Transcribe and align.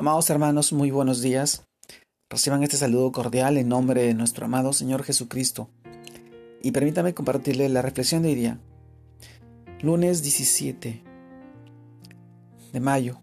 Amados 0.00 0.30
hermanos, 0.30 0.72
muy 0.72 0.92
buenos 0.92 1.22
días. 1.22 1.64
Reciban 2.30 2.62
este 2.62 2.76
saludo 2.76 3.10
cordial 3.10 3.56
en 3.56 3.68
nombre 3.68 4.02
de 4.02 4.14
nuestro 4.14 4.44
amado 4.44 4.72
Señor 4.72 5.02
Jesucristo. 5.02 5.70
Y 6.62 6.70
permítame 6.70 7.14
compartirle 7.14 7.68
la 7.68 7.82
reflexión 7.82 8.22
de 8.22 8.28
hoy 8.28 8.34
día. 8.36 8.60
Lunes 9.82 10.22
17 10.22 11.02
de 12.72 12.80
mayo, 12.80 13.20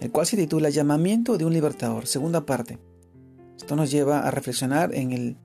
el 0.00 0.10
cual 0.10 0.26
se 0.26 0.38
titula 0.38 0.70
Llamamiento 0.70 1.36
de 1.36 1.44
un 1.44 1.52
libertador, 1.52 2.06
segunda 2.06 2.46
parte. 2.46 2.78
Esto 3.58 3.76
nos 3.76 3.90
lleva 3.90 4.20
a 4.20 4.30
reflexionar 4.30 4.94
en 4.94 5.12
el 5.12 5.36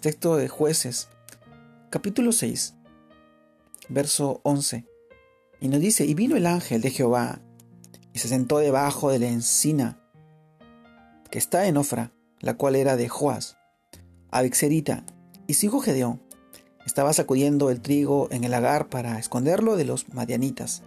texto 0.00 0.36
de 0.36 0.46
jueces, 0.46 1.08
capítulo 1.90 2.30
6, 2.30 2.76
verso 3.88 4.40
11. 4.44 4.86
Y 5.60 5.66
nos 5.66 5.80
dice, 5.80 6.06
y 6.06 6.14
vino 6.14 6.36
el 6.36 6.46
ángel 6.46 6.80
de 6.82 6.90
Jehová 6.92 7.43
y 8.14 8.20
se 8.20 8.28
sentó 8.28 8.58
debajo 8.58 9.10
de 9.10 9.18
la 9.18 9.26
encina 9.26 9.98
que 11.30 11.38
está 11.38 11.66
en 11.66 11.76
Ofra, 11.76 12.12
la 12.38 12.54
cual 12.54 12.76
era 12.76 12.96
de 12.96 13.08
Joás, 13.08 13.56
Abixerita, 14.30 15.04
y 15.48 15.54
su 15.54 15.66
hijo 15.66 15.80
Gedeón 15.80 16.22
estaba 16.86 17.12
sacudiendo 17.12 17.70
el 17.70 17.80
trigo 17.80 18.28
en 18.30 18.44
el 18.44 18.52
lagar 18.52 18.88
para 18.88 19.18
esconderlo 19.18 19.76
de 19.76 19.84
los 19.84 20.14
madianitas. 20.14 20.82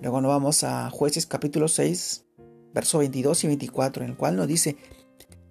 Luego 0.00 0.20
nos 0.20 0.28
vamos 0.28 0.62
a 0.62 0.88
Jueces 0.90 1.26
capítulo 1.26 1.66
6, 1.66 2.24
versos 2.72 3.00
22 3.00 3.42
y 3.42 3.46
24, 3.48 4.04
en 4.04 4.10
el 4.10 4.16
cual 4.16 4.36
nos 4.36 4.46
dice, 4.46 4.76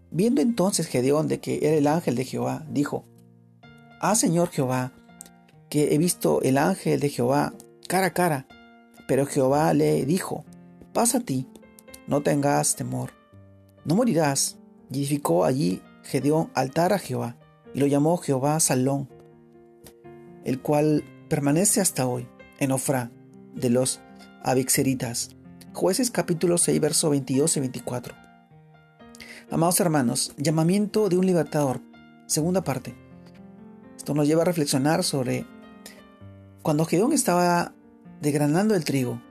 viendo 0.09 0.41
entonces 0.41 0.87
Gedeón 0.87 1.27
de 1.27 1.41
que 1.41 1.59
era 1.63 1.75
el 1.75 1.87
ángel 1.87 2.15
de 2.15 2.23
Jehová, 2.23 2.65
dijo, 2.69 3.03
Ah 3.99 4.15
Señor 4.15 4.51
Jehová, 4.51 4.93
que 5.69 5.93
he 5.93 5.97
visto 5.97 6.41
el 6.43 6.57
ángel 6.57 7.01
de 7.01 7.09
Jehová 7.09 7.53
cara 7.89 8.07
a 8.07 8.13
cara 8.13 8.47
pero 9.07 9.25
Jehová 9.25 9.73
le 9.73 10.05
dijo, 10.05 10.45
pasa 10.93 11.19
a 11.19 11.21
ti, 11.21 11.47
no 12.07 12.21
tengas 12.21 12.75
temor, 12.75 13.11
no 13.83 13.95
morirás. 13.95 14.57
Y 14.91 14.99
edificó 14.99 15.45
allí 15.45 15.81
Gedeón 16.03 16.51
altar 16.53 16.93
a 16.93 16.99
Jehová, 16.99 17.37
y 17.73 17.79
lo 17.79 17.87
llamó 17.87 18.17
Jehová 18.17 18.59
Salón, 18.59 19.09
el 20.43 20.61
cual 20.61 21.03
permanece 21.27 21.81
hasta 21.81 22.05
hoy 22.07 22.27
en 22.59 22.71
Ofra 22.71 23.11
de 23.55 23.69
los 23.69 23.99
Abixeritas. 24.43 25.35
Jueces 25.73 26.11
capítulo 26.11 26.57
6, 26.57 26.79
verso 26.79 27.09
22 27.09 27.57
y 27.57 27.59
24. 27.61 28.15
Amados 29.49 29.79
hermanos, 29.79 30.33
llamamiento 30.37 31.09
de 31.09 31.17
un 31.17 31.25
libertador. 31.25 31.81
Segunda 32.27 32.63
parte. 32.63 32.95
Esto 33.97 34.13
nos 34.13 34.27
lleva 34.27 34.43
a 34.43 34.45
reflexionar 34.45 35.03
sobre 35.03 35.45
cuando 36.61 36.85
Gedeón 36.85 37.13
estaba 37.13 37.73
degranando 38.25 38.73
el 38.73 38.83
trigo. 38.83 39.21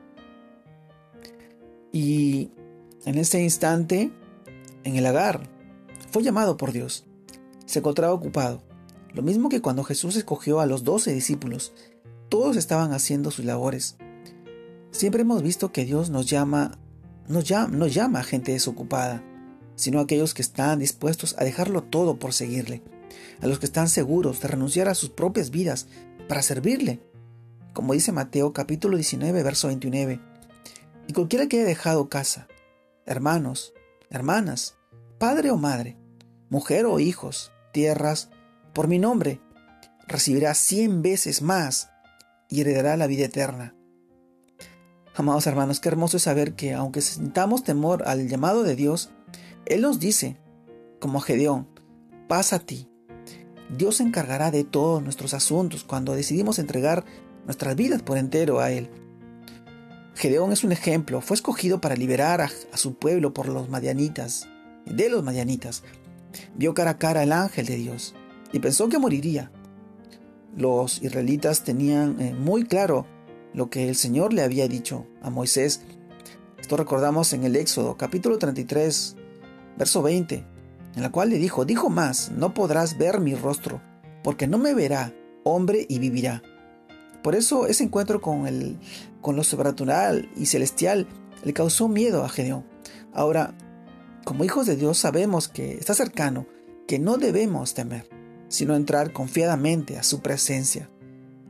Y 1.93 2.53
en 3.05 3.19
ese 3.19 3.43
instante, 3.43 4.13
en 4.85 4.97
el 4.97 5.03
lagar, 5.03 5.51
fue 6.13 6.23
llamado 6.23 6.57
por 6.57 6.73
Dios. 6.73 7.05
Se 7.67 7.81
encontraba 7.81 8.15
ocupado. 8.15 8.63
Lo 9.13 9.23
mismo 9.23 9.49
que 9.49 9.61
cuando 9.61 9.83
Jesús 9.83 10.15
escogió 10.15 10.61
a 10.61 10.67
los 10.67 10.85
doce 10.85 11.13
discípulos. 11.13 11.73
Todos 12.29 12.57
estaban 12.57 12.93
haciendo 12.93 13.33
sus 13.33 13.45
labores. 13.45 13.97
Siempre 14.93 15.23
hemos 15.23 15.43
visto 15.43 15.73
que 15.73 15.85
Dios 15.85 16.09
nos 16.09 16.27
llama, 16.27 16.79
nos 17.27 17.45
llama, 17.45 17.77
no 17.77 17.89
llama 17.89 18.21
a 18.21 18.25
gente 18.25 18.53
desocupada, 18.53 19.25
sino 19.75 19.99
a 19.99 20.03
aquellos 20.03 20.35
que 20.35 20.43
están 20.43 20.79
dispuestos 20.79 21.35
a 21.37 21.45
dejarlo 21.45 21.83
todo 21.83 22.21
por 22.21 22.33
seguirle, 22.33 22.83
a 23.41 23.49
los 23.49 23.59
que 23.59 23.67
están 23.67 23.89
seguros 23.89 24.41
de 24.41 24.49
renunciar 24.49 24.89
a 24.89 24.95
sus 24.95 25.11
propias 25.11 25.51
vidas 25.51 25.89
para 26.29 26.43
servirle 26.43 27.01
como 27.75 27.93
dice 27.93 28.13
Mateo 28.13 28.55
capítulo 28.55 28.97
19, 28.97 29.43
verso 29.43 29.67
29. 29.67 30.21
Y 31.07 31.13
cualquiera 31.13 31.49
que 31.49 31.59
haya 31.59 31.67
dejado 31.67 32.09
casa, 32.09 32.49
hermanos, 33.05 33.75
hermanas, 34.09 34.77
padre 35.19 35.51
o 35.51 35.57
madre, 35.59 35.99
mujer 36.49 36.87
o 36.87 37.01
hijos, 37.01 37.53
tierras, 37.73 38.31
por 38.73 38.89
mi 38.89 38.99
nombre, 38.99 39.41
recibirá 40.07 40.55
cien 40.55 41.03
veces 41.03 41.43
más 41.43 41.91
y 42.49 42.61
heredará 42.61 42.97
la 42.97 43.09
vida 43.09 43.25
eterna. 43.25 43.75
Amados 45.17 45.47
hermanos, 45.47 45.81
qué 45.81 45.89
hermoso 45.89 46.17
es 46.17 46.23
saber 46.23 46.55
que 46.55 46.75
aunque 46.75 47.01
sintamos 47.01 47.65
temor 47.65 48.05
al 48.07 48.29
llamado 48.29 48.63
de 48.63 48.77
Dios, 48.77 49.11
Él 49.67 49.83
nos 49.83 49.99
dice, 49.99 50.37
como 51.01 51.21
Gedeón, 51.21 51.69
pasa 52.29 52.57
a 52.57 52.61
ti. 52.61 52.89
Dios 53.77 53.97
se 53.97 54.05
encargará 54.05 54.51
de 54.51 54.63
todos 54.63 55.03
nuestros 55.03 55.35
asuntos 55.35 55.85
cuando 55.85 56.15
decidimos 56.15 56.59
entregar 56.59 57.05
nuestras 57.45 57.77
vidas 57.77 58.03
por 58.03 58.19
entero 58.19 58.61
a 58.61 58.71
Él. 58.71 58.91
Gedeón 60.15 60.53
es 60.53 60.65
un 60.65 60.73
ejemplo, 60.73 61.21
fue 61.21 61.35
escogido 61.35 61.81
para 61.81 61.97
liberar 61.97 62.41
a, 62.41 62.51
su 62.77 62.95
pueblo 62.95 63.35
por 63.35 63.49
los 63.49 63.69
madianitas, 63.69 64.49
de 64.87 65.11
los 65.11 65.25
madianitas. 65.25 65.83
Vio 66.55 66.75
cara 66.75 66.93
a 66.93 66.99
cara 66.99 67.23
al 67.23 67.33
ángel 67.33 67.67
de 67.67 67.77
Dios 67.77 68.15
y 68.53 68.61
pensó 68.61 68.89
que 68.89 68.99
moriría. 68.99 69.51
Los 70.57 71.03
israelitas 71.03 71.65
tenían 71.65 72.21
eh, 72.21 72.33
muy 72.33 72.65
claro 72.65 73.07
lo 73.53 73.71
que 73.71 73.89
el 73.89 73.97
Señor 73.97 74.33
le 74.33 74.43
había 74.43 74.69
dicho 74.69 75.07
a 75.21 75.31
Moisés. 75.31 75.83
Esto 76.59 76.77
recordamos 76.77 77.33
en 77.33 77.45
el 77.45 77.57
Éxodo 77.57 77.97
capítulo 77.97 78.39
33, 78.39 79.17
verso 79.77 80.03
20, 80.03 80.45
en 80.95 81.03
la 81.03 81.11
cual 81.11 81.31
le 81.31 81.39
dijo, 81.39 81.65
dijo 81.65 81.91
más, 81.91 82.31
no 82.31 82.55
podrás 82.55 82.97
ver 82.99 83.21
mi 83.21 83.35
rostro, 83.35 83.81
porque 84.23 84.47
no 84.47 84.59
me 84.59 84.75
verá 84.75 85.13
hombre 85.43 85.87
y 85.89 85.99
vivirá. 85.99 86.43
Por 87.25 87.35
eso 87.35 87.67
ese 87.67 87.85
encuentro 87.85 88.21
con, 88.21 88.47
el, 88.47 88.79
con 89.23 89.35
lo 89.35 89.45
sobrenatural 89.45 90.29
y 90.37 90.45
celestial 90.45 91.09
le 91.43 91.55
causó 91.55 91.89
miedo 91.89 92.23
a 92.23 92.29
Gedeón. 92.29 92.67
Ahora, 93.15 93.57
como 94.27 94.45
hijos 94.45 94.67
de 94.67 94.77
Dios 94.77 94.99
sabemos 94.99 95.49
que 95.49 95.73
está 95.79 95.95
cercano, 95.95 96.47
que 96.87 96.99
no 96.99 97.17
debemos 97.17 97.73
temer, 97.73 98.11
sino 98.49 98.77
entrar 98.77 99.15
confiadamente 99.15 99.97
a 99.97 100.03
su 100.03 100.21
presencia, 100.21 100.91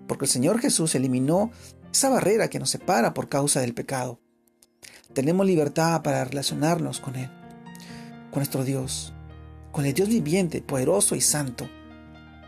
porque 0.06 0.26
el 0.26 0.30
Señor 0.30 0.60
Jesús 0.60 0.94
eliminó 0.94 1.50
esa 1.92 2.08
barrera 2.08 2.48
que 2.48 2.60
nos 2.60 2.70
separa 2.70 3.12
por 3.12 3.28
causa 3.28 3.60
del 3.60 3.74
pecado. 3.74 4.20
Tenemos 5.12 5.44
libertad 5.44 6.02
para 6.02 6.24
relacionarnos 6.24 7.00
con 7.00 7.16
Él, 7.16 7.30
con 8.30 8.38
nuestro 8.38 8.62
Dios, 8.62 9.12
con 9.72 9.86
el 9.86 9.92
Dios 9.92 10.08
viviente, 10.08 10.62
poderoso 10.62 11.16
y 11.16 11.20
santo, 11.20 11.68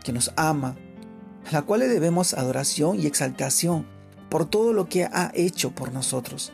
que 0.01 0.13
nos 0.13 0.31
ama, 0.37 0.77
a 1.47 1.51
la 1.53 1.61
cual 1.61 1.79
le 1.79 1.87
debemos 1.87 2.33
adoración 2.33 2.99
y 2.99 3.05
exaltación 3.05 3.85
por 4.29 4.49
todo 4.49 4.73
lo 4.73 4.89
que 4.89 5.05
ha 5.05 5.31
hecho 5.33 5.71
por 5.71 5.93
nosotros. 5.93 6.51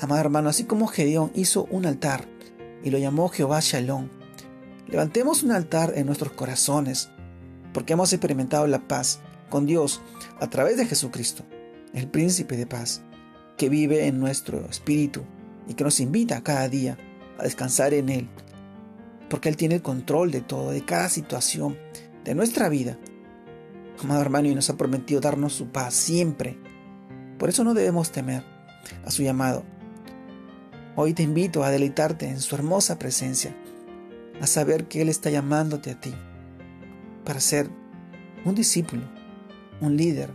Amado 0.00 0.20
hermano, 0.20 0.48
así 0.48 0.64
como 0.64 0.86
Gedeón 0.86 1.30
hizo 1.34 1.66
un 1.70 1.84
altar 1.84 2.24
y 2.82 2.90
lo 2.90 2.98
llamó 2.98 3.28
Jehová 3.28 3.60
Shalom, 3.60 4.08
levantemos 4.88 5.42
un 5.42 5.52
altar 5.52 5.92
en 5.94 6.06
nuestros 6.06 6.32
corazones, 6.32 7.10
porque 7.74 7.92
hemos 7.92 8.12
experimentado 8.12 8.66
la 8.66 8.88
paz 8.88 9.20
con 9.50 9.66
Dios 9.66 10.00
a 10.40 10.48
través 10.48 10.78
de 10.78 10.86
Jesucristo, 10.86 11.44
el 11.92 12.08
príncipe 12.08 12.56
de 12.56 12.66
paz, 12.66 13.02
que 13.58 13.68
vive 13.68 14.06
en 14.06 14.18
nuestro 14.18 14.66
espíritu 14.70 15.22
y 15.68 15.74
que 15.74 15.84
nos 15.84 16.00
invita 16.00 16.42
cada 16.42 16.68
día 16.68 16.96
a 17.38 17.42
descansar 17.42 17.92
en 17.92 18.08
Él, 18.08 18.28
porque 19.28 19.50
Él 19.50 19.58
tiene 19.58 19.76
el 19.76 19.82
control 19.82 20.30
de 20.30 20.40
todo, 20.40 20.70
de 20.70 20.82
cada 20.82 21.10
situación 21.10 21.76
de 22.24 22.34
nuestra 22.34 22.70
vida 22.70 22.96
amado 24.02 24.20
hermano, 24.20 24.48
y 24.48 24.54
nos 24.54 24.70
ha 24.70 24.76
prometido 24.76 25.20
darnos 25.20 25.52
su 25.52 25.68
paz 25.68 25.94
siempre. 25.94 26.58
Por 27.38 27.48
eso 27.48 27.64
no 27.64 27.74
debemos 27.74 28.10
temer 28.10 28.44
a 29.04 29.10
su 29.10 29.22
llamado. 29.22 29.64
Hoy 30.96 31.14
te 31.14 31.22
invito 31.22 31.64
a 31.64 31.70
deleitarte 31.70 32.28
en 32.28 32.40
su 32.40 32.54
hermosa 32.54 32.98
presencia, 32.98 33.54
a 34.40 34.46
saber 34.46 34.86
que 34.88 35.02
Él 35.02 35.08
está 35.08 35.30
llamándote 35.30 35.90
a 35.90 36.00
ti 36.00 36.14
para 37.24 37.40
ser 37.40 37.70
un 38.44 38.54
discípulo, 38.54 39.02
un 39.80 39.96
líder, 39.96 40.30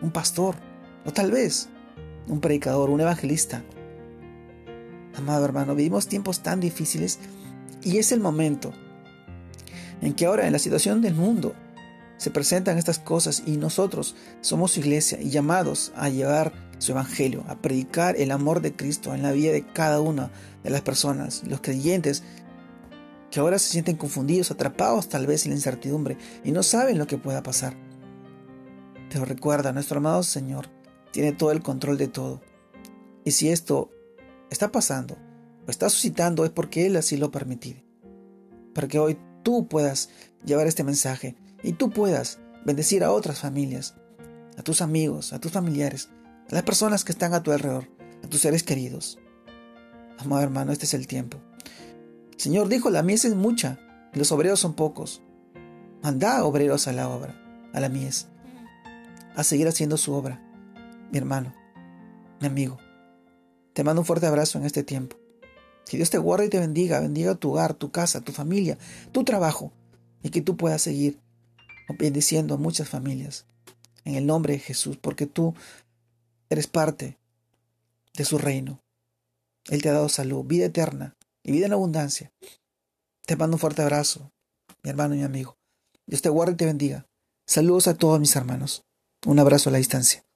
un 0.00 0.10
pastor 0.10 0.56
o 1.04 1.12
tal 1.12 1.30
vez 1.30 1.68
un 2.28 2.40
predicador, 2.40 2.90
un 2.90 3.00
evangelista. 3.00 3.62
Amado 5.16 5.44
hermano, 5.44 5.74
vivimos 5.74 6.06
tiempos 6.06 6.40
tan 6.40 6.60
difíciles 6.60 7.18
y 7.82 7.98
es 7.98 8.12
el 8.12 8.20
momento 8.20 8.72
en 10.00 10.14
que 10.14 10.26
ahora 10.26 10.46
en 10.46 10.52
la 10.52 10.58
situación 10.58 11.00
del 11.00 11.14
mundo 11.14 11.54
se 12.18 12.30
presentan 12.30 12.76
estas 12.76 12.98
cosas 12.98 13.42
y 13.46 13.56
nosotros 13.56 14.14
somos 14.40 14.76
iglesia 14.76 15.20
y 15.20 15.30
llamados 15.30 15.92
a 15.96 16.08
llevar 16.10 16.52
su 16.78 16.92
evangelio, 16.92 17.44
a 17.48 17.60
predicar 17.60 18.16
el 18.16 18.30
amor 18.30 18.60
de 18.60 18.74
Cristo 18.74 19.14
en 19.14 19.22
la 19.22 19.32
vida 19.32 19.52
de 19.52 19.66
cada 19.66 20.00
una 20.00 20.30
de 20.62 20.70
las 20.70 20.82
personas, 20.82 21.42
los 21.46 21.60
creyentes 21.60 22.22
que 23.30 23.40
ahora 23.40 23.58
se 23.58 23.70
sienten 23.70 23.96
confundidos, 23.96 24.50
atrapados 24.50 25.08
tal 25.08 25.26
vez 25.26 25.44
en 25.44 25.50
la 25.50 25.56
incertidumbre 25.56 26.16
y 26.44 26.52
no 26.52 26.62
saben 26.62 26.98
lo 26.98 27.06
que 27.06 27.18
pueda 27.18 27.42
pasar. 27.42 27.76
Pero 29.10 29.24
recuerda, 29.24 29.72
nuestro 29.72 29.98
amado 29.98 30.22
Señor 30.22 30.68
tiene 31.12 31.32
todo 31.32 31.52
el 31.52 31.62
control 31.62 31.98
de 31.98 32.08
todo. 32.08 32.40
Y 33.24 33.32
si 33.32 33.48
esto 33.48 33.90
está 34.50 34.72
pasando 34.72 35.16
o 35.66 35.70
está 35.70 35.88
suscitando 35.88 36.44
es 36.44 36.50
porque 36.50 36.86
Él 36.86 36.96
así 36.96 37.16
lo 37.16 37.26
ha 37.26 37.30
permitido. 37.30 37.80
Para 38.74 38.88
que 38.88 38.98
hoy 38.98 39.18
tú 39.42 39.68
puedas 39.68 40.10
llevar 40.44 40.66
este 40.66 40.84
mensaje 40.84 41.36
y 41.62 41.72
tú 41.72 41.90
puedas 41.90 42.38
bendecir 42.64 43.04
a 43.04 43.12
otras 43.12 43.40
familias, 43.40 43.94
a 44.56 44.62
tus 44.62 44.82
amigos, 44.82 45.32
a 45.32 45.40
tus 45.40 45.52
familiares, 45.52 46.10
a 46.50 46.54
las 46.54 46.62
personas 46.62 47.04
que 47.04 47.12
están 47.12 47.34
a 47.34 47.42
tu 47.42 47.52
alrededor, 47.52 47.88
a 48.24 48.28
tus 48.28 48.40
seres 48.40 48.62
queridos. 48.62 49.18
Amado 50.18 50.42
hermano, 50.42 50.72
este 50.72 50.86
es 50.86 50.94
el 50.94 51.06
tiempo. 51.06 51.38
Señor 52.36 52.68
dijo, 52.68 52.90
la 52.90 53.02
mies 53.02 53.24
es 53.24 53.34
mucha 53.34 53.78
y 54.14 54.18
los 54.18 54.32
obreros 54.32 54.60
son 54.60 54.74
pocos. 54.74 55.22
Manda 56.02 56.44
obreros 56.44 56.88
a 56.88 56.92
la 56.92 57.08
obra, 57.08 57.34
a 57.72 57.80
la 57.80 57.88
mies, 57.88 58.28
a 59.34 59.44
seguir 59.44 59.68
haciendo 59.68 59.96
su 59.96 60.12
obra. 60.12 60.42
Mi 61.10 61.18
hermano, 61.18 61.54
mi 62.40 62.46
amigo, 62.46 62.78
te 63.72 63.84
mando 63.84 64.02
un 64.02 64.06
fuerte 64.06 64.26
abrazo 64.26 64.58
en 64.58 64.64
este 64.64 64.82
tiempo. 64.82 65.16
Que 65.86 65.96
Dios 65.96 66.10
te 66.10 66.18
guarde 66.18 66.46
y 66.46 66.50
te 66.50 66.60
bendiga, 66.60 67.00
bendiga 67.00 67.34
tu 67.34 67.50
hogar, 67.50 67.74
tu 67.74 67.90
casa, 67.90 68.20
tu 68.20 68.32
familia, 68.32 68.76
tu 69.10 69.24
trabajo, 69.24 69.72
y 70.22 70.30
que 70.30 70.42
tú 70.42 70.56
puedas 70.56 70.82
seguir 70.82 71.18
bendiciendo 71.96 72.54
a 72.54 72.58
muchas 72.58 72.88
familias 72.88 73.46
en 74.04 74.14
el 74.14 74.26
nombre 74.26 74.54
de 74.54 74.58
Jesús, 74.58 74.96
porque 74.96 75.26
tú 75.26 75.54
eres 76.50 76.66
parte 76.66 77.18
de 78.14 78.24
su 78.24 78.38
reino. 78.38 78.82
Él 79.66 79.82
te 79.82 79.88
ha 79.88 79.92
dado 79.92 80.08
salud, 80.08 80.44
vida 80.44 80.66
eterna 80.66 81.16
y 81.42 81.52
vida 81.52 81.66
en 81.66 81.72
abundancia. 81.72 82.32
Te 83.26 83.36
mando 83.36 83.56
un 83.56 83.60
fuerte 83.60 83.82
abrazo, 83.82 84.32
mi 84.82 84.90
hermano 84.90 85.14
y 85.14 85.18
mi 85.18 85.24
amigo. 85.24 85.58
Dios 86.06 86.22
te 86.22 86.30
guarde 86.30 86.54
y 86.54 86.56
te 86.56 86.66
bendiga. 86.66 87.06
Saludos 87.46 87.86
a 87.88 87.94
todos 87.94 88.18
mis 88.18 88.34
hermanos. 88.36 88.84
Un 89.26 89.38
abrazo 89.38 89.68
a 89.68 89.72
la 89.72 89.78
distancia. 89.78 90.27